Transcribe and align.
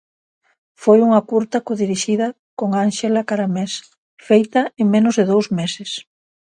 Foi 0.83 0.97
unha 1.07 1.21
curta 1.29 1.63
codirixida 1.67 2.27
con 2.59 2.69
Ánxela 2.85 3.27
Caramés, 3.29 3.73
feita 4.27 4.61
en 4.81 4.87
menos 4.95 5.13
de 5.19 5.25
dous 5.31 5.47
meses. 5.59 5.89